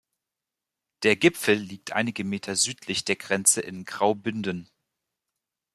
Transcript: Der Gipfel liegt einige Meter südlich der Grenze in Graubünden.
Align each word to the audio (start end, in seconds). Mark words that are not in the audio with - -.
Der 1.03 1.15
Gipfel 1.15 1.53
liegt 1.59 1.91
einige 1.91 2.23
Meter 2.23 2.55
südlich 2.55 3.05
der 3.05 3.17
Grenze 3.17 3.61
in 3.61 3.85
Graubünden. 3.85 4.67